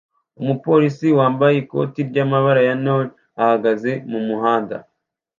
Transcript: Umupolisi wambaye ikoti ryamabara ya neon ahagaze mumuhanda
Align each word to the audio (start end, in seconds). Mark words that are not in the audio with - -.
Umupolisi 0.41 1.07
wambaye 1.17 1.55
ikoti 1.57 1.99
ryamabara 2.09 2.61
ya 2.67 2.75
neon 2.83 3.07
ahagaze 3.41 3.91
mumuhanda 4.09 4.77